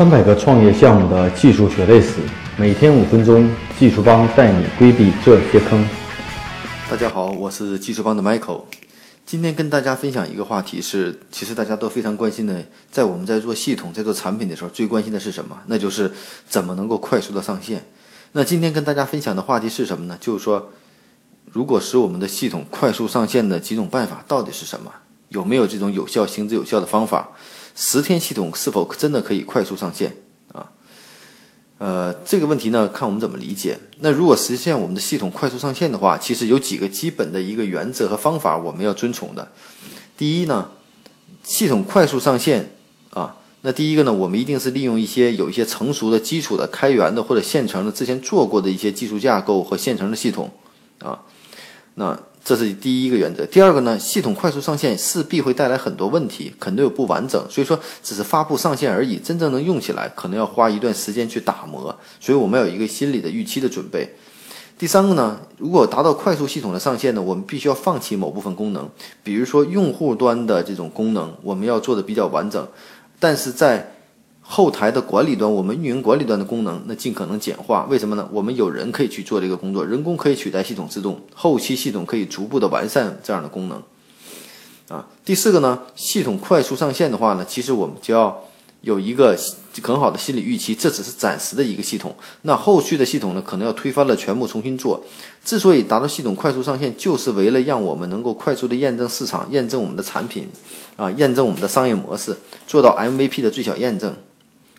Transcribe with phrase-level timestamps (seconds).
[0.00, 2.20] 三百个创业项目的技术血泪史，
[2.56, 3.46] 每天五分钟，
[3.78, 5.86] 技术帮带你规避这些坑。
[6.90, 8.62] 大家好，我是技术帮的 Michael。
[9.26, 15.54] 今天跟大家分享一个话题是，其实大家都非常关心的，在我们在做系统、在做产品的时候，最关心的是什么？
[15.66, 16.10] 那就是
[16.48, 17.84] 怎么能够快速的上线。
[18.32, 20.16] 那今天跟大家分享的话题是什么呢？
[20.18, 20.70] 就是说，
[21.52, 24.90] 如果使我们的系统快速上线的几种办法到底是什么？
[25.28, 27.28] 有没有这种有效、行之有效的方法？
[27.74, 30.16] 十天系统是否真的可以快速上线
[30.52, 30.70] 啊？
[31.78, 33.78] 呃，这个问题呢，看我们怎么理解。
[34.00, 39.50] 那如果实现我们的系统快速上线的话，其实有几个基本的一个原则和方法我们要遵从的。
[40.16, 40.70] 第一呢，
[41.42, 42.72] 系统快速上线
[43.10, 50.50] 啊，那第一个呢，我们一定是利用一些有一些成熟的基础的开源的或者现成的之前做过的一些技术架构和现成的系统
[50.98, 51.20] 啊，
[51.94, 52.18] 那。
[52.42, 53.44] 这是第一个原则。
[53.46, 61.94] 第二个呢，系统快速上线势必会带来很多问题，肯定有不完整，所以说只是发布上线而已，真正能用起来，可能要花一段时间去打磨。
[62.18, 64.14] 所以我们要有一个心理的预期的准备。
[64.78, 68.88] 第三个呢，如果达到快速系统的上线呢，我们必须要放弃某部分功能，
[69.22, 72.66] 比如说用户端的这种功能，我们要做的比较完整，
[73.18, 73.92] 但是在
[74.52, 77.86] 后台的管理端，我们运营管理端的功能，那尽可能简化。
[77.88, 78.28] 为什么呢？
[78.32, 83.80] 我们有人可以去做这个工作，人工可以取代系统自动，后期系统可以逐步的完善这样的功能。
[84.88, 88.42] 啊，第四个呢，系统快速上线的话呢，其实我们就要
[88.80, 89.38] 有一个
[89.84, 95.00] 很好的心理预期，这只是暂时的一个系统，那后续的系统呢，可能要推翻了全部重新做。
[95.44, 100.48] 之所以达到系统快速上线，就是为了让我们能够快速的验证市场，验证我们的产品，
[100.96, 104.12] 啊，验证我们的商业模式，做到 MVP 的最小验证。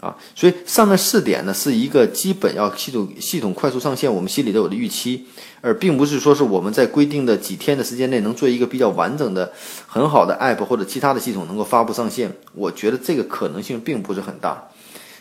[0.00, 5.24] 啊，所以上面四点呢是一个基本要系统系统快速上线，我们心里都有的预期，
[5.62, 9.50] 而并不是说是我们在规定的几天的时间内能做一个比较完整的、
[9.86, 12.30] 很好的 app 或者其他的系统能够发布上线。
[12.54, 14.68] 我觉得这个可能性并不是很大。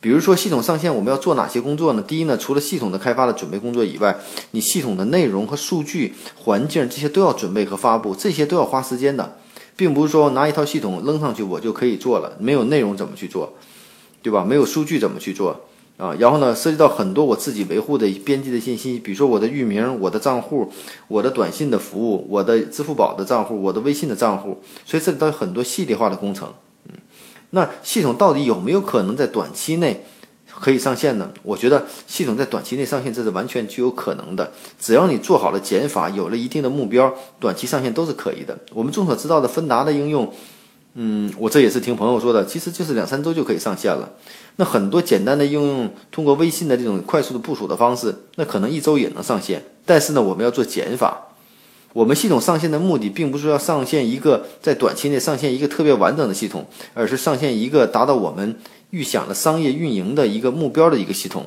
[0.00, 2.02] 比如说系统上线，我们要做哪些工作呢？
[2.06, 4.16] 第一呢，除了系统的开发的准备工作以外，
[4.52, 9.36] 你系统的内容和数据环境这些都要准备和发布，这些都要花时间的，
[9.74, 13.54] 并不是说拿一套系统扔上去我就可以做了，没有内容怎么去做？
[14.22, 14.44] 对吧？
[14.44, 15.60] 没有数据怎么去做
[15.96, 16.14] 啊？
[16.18, 20.70] 然后呢，涉及到很多我自己维护的编辑的信息，比如说我的域名、我的账户、
[21.06, 26.52] 我的短信的服务、我的支付宝的账户、我的微信的账户，所以这里都有很多系列化的工程。
[26.88, 26.94] 嗯，
[27.50, 30.04] 那系统到底有没有可能在短期内
[30.46, 31.30] 可以上线呢？
[31.42, 38.58] 我觉得系统在短期内上线这是完全具有可能的，只要你做好了减法，有了一定的目标，短期上线都是可以的。
[38.72, 40.32] 我们众所知道的芬达的应用。
[41.00, 44.10] 嗯，我这也是听朋友说的，其实就是两三周就可以上线了。
[44.56, 49.62] 那很多简单的应用，通过微信的这种快速的部署的方式，那可能一周也能上线。
[49.86, 51.28] 但是呢，我们要做减法。
[51.92, 58.56] 我们系统上线的目的，并不是要上线一个在短期内上线一个特别完整的系统，而是上线一个达到我们
[58.90, 61.46] 预想的商业运营的一个目标的一个系统。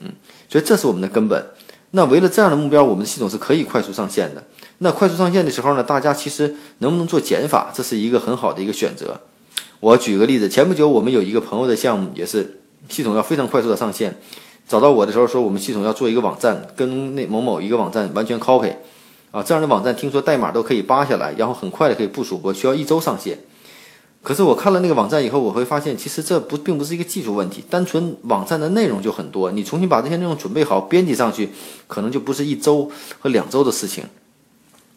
[0.00, 0.10] 嗯，
[0.48, 1.46] 所以这是我们的根本。
[1.92, 4.42] 那为了这样的目标，我们的系统是可以快速上线的。
[4.78, 9.20] 那快速上线的时候呢，大家其实能不能做减法，这是一个很好的一个选择。
[9.80, 14.18] 我举个例子，前不久我们有一个朋友的项目，也是系统要非常快速的上线，
[14.66, 18.72] 找到我的时候说，我们系统要做一个网站，跟那某某一个网站完全 copy，
[19.30, 23.38] 啊，这样的网站听说代码都可以扒下来，然后很快的可以部署，我需要一周上线。
[24.22, 31.50] 可是我看了那个网站以后，我会发现，其实这不并不是一个技术问题，单纯网站的内容就很多，你重新把这些内容准备好，编辑上去，
[31.86, 32.90] 可能就不是一周
[33.20, 34.04] 和两周的事情。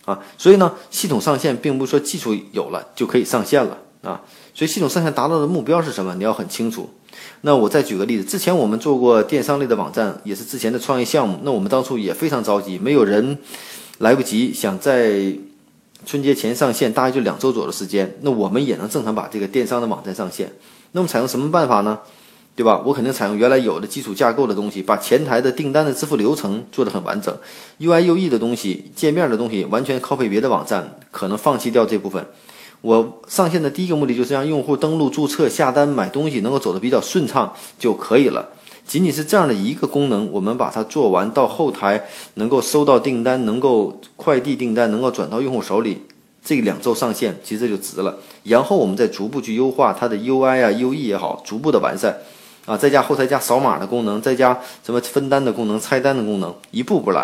[0.07, 4.21] 啊，所以呢，系统上线并不是说技术有了就可以上线了啊。
[4.53, 6.15] 所以系统上线达到的目标是什么？
[6.15, 6.89] 你要很清楚。
[7.41, 11.37] 那我再举个例子，之前我们做过电商类的网站，也是之前的创业项目。
[11.43, 13.37] 那我们当初也非常着急，没有人
[13.97, 15.35] 来不及，想在
[16.05, 18.17] 春节前上线，大概就两周左右的时间。
[18.21, 20.53] 那我们也能正常把这个电商的网站上线。
[20.93, 21.99] 那么采用什么办法呢？
[22.57, 22.81] 对吧？
[22.83, 27.31] 我肯定采用原来有的基础架构的东西，把前台的订单的支付流程做得很完整
[27.79, 32.25] ，UI、UE 的东西、界面的东西完全 copy 别的网站，可能放弃掉这部分。
[32.81, 38.49] 我上线的第一个目的就是让用户登录、注册、下单、买东西能够走得比较顺畅就可以了。
[38.87, 42.05] 仅仅是这样的一个功能，我们把它做完，到后台
[42.35, 46.01] 能够收到订单，能够快递订单，能够转到用户手里，
[46.43, 48.17] 这两周上线其实这就值了。
[48.43, 52.17] 然后我们再逐步去优化它的 UI 啊、UE 也好，逐步的完善。
[52.67, 57.21] 啊，再加后台加扫码的功能，再加什么分单的功能、拆单的功能，一步步来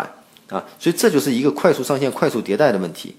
[0.48, 0.64] 啊。
[0.78, 3.14] 所以这就是一个快速上线、快速迭代的问题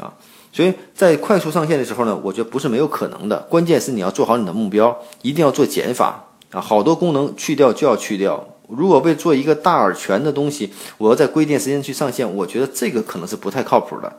[0.00, 0.12] 啊。
[0.52, 6.60] 所以在快速上线的时候呢，我觉得不是没有可能的，关键是你要做好你的目标，一定要做减法啊。
[6.60, 8.44] 好多功能去掉就要去掉。
[8.66, 14.12] 如果为做一个大而全的东西，我要在规定时间去上线，我觉得这个可能是不太靠谱的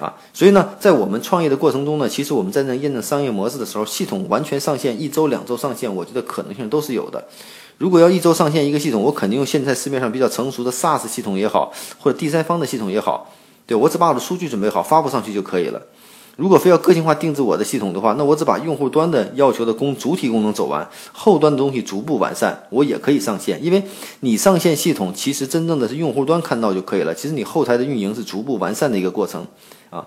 [0.00, 0.14] 啊。
[0.32, 7.24] 所以呢，在我们创业的过程中呢，其实我们在那验证商业模式的时候，系统完全上线一周、两周上线，我觉得可能性都是有的。
[7.78, 13.30] 如果要一周上线一个系统，我肯定用现在市面上比较成熟的 SaaS 系统也好，或者第三方的系统也好，
[13.66, 15.82] 对我只把我的数据准备好，发布上去就可以了。
[16.36, 23.64] 如果非要个性化定制我的系统的话，那我只把用户端的要求的功主体功能走完，后端的东西逐步完善，我也可以上线。
[23.64, 23.82] 因为
[24.20, 27.14] 你上线系统，其实真正的是用户端看到就可以了。
[27.14, 29.46] 其实你后台的运营是逐步完善的一个过程
[29.88, 30.06] 啊。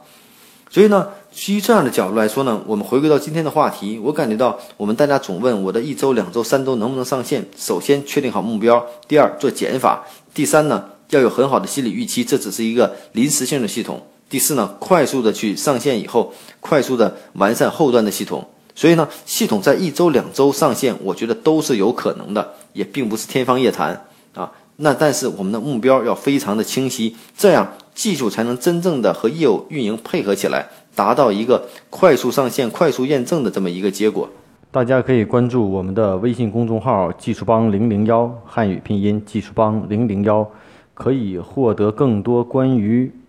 [0.69, 7.43] 所以呢，基于这样的角度来说呢，我们回归到今天的话题，我感觉到我们大家总问我的一周、两周、三周能不能上线。
[7.57, 13.99] 首先确定好目标，第二做减法，第三呢要有很好的心理预期，这只是一个临时性的系统。
[14.29, 18.47] 第四呢，快速的去上线以后，快速的完善后端的系统。
[18.75, 24.05] 所以呢，系统在一周、两周上线，我觉得都是有可能的，也并不是天方夜谭
[24.35, 24.51] 啊。
[24.77, 34.29] 那但是我们的目标要非常的清晰，这样技术才能真正的和业务运营配合起来，达到一个快速上线、快速验证的这么一个结果。
[34.71, 40.47] 大家可以关注我们的微信公众号“技术帮零零幺”汉语拼音“技术帮零零幺”，
[40.93, 43.11] 可以获得更多关于。